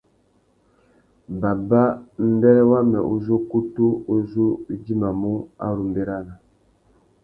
Baba, 1.39 1.83
mbêrê 2.31 2.63
wamê 2.71 2.99
uzu 3.13 3.33
ukutu 3.41 3.85
u 4.13 4.15
zu 4.29 4.45
u 4.55 4.61
idjimamú 4.73 5.33
a 5.65 5.67
ru 5.75 5.83
mʼbérana. 5.87 6.33